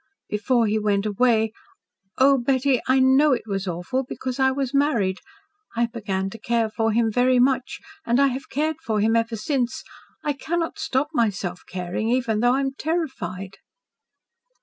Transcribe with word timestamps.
Before 0.29 0.65
he 0.65 0.79
went 0.79 1.05
away 1.05 1.51
oh, 2.17 2.39
Betty, 2.39 2.81
I 2.87 2.97
know 2.97 3.33
it 3.33 3.45
was 3.45 3.67
awful 3.67 4.03
because 4.03 4.39
I 4.39 4.49
was 4.49 4.73
married! 4.73 5.19
I 5.75 5.85
began 5.85 6.31
to 6.31 6.39
care 6.39 6.71
for 6.71 6.91
him 6.91 7.11
very 7.11 7.37
much, 7.37 7.77
and 8.03 8.19
I 8.19 8.29
have 8.29 8.49
cared 8.49 8.77
for 8.83 8.99
him 8.99 9.15
ever 9.15 9.35
since. 9.35 9.83
I 10.23 10.33
cannot 10.33 10.79
stop 10.79 11.09
myself 11.13 11.61
caring, 11.67 12.09
even 12.09 12.39
though 12.39 12.55
I 12.55 12.61
am 12.61 12.71
terrified." 12.73 13.57